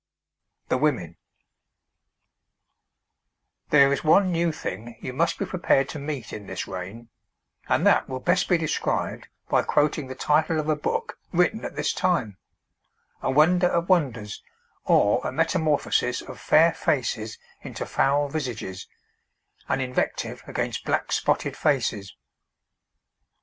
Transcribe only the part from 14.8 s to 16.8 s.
or a Metamorphosis of Fair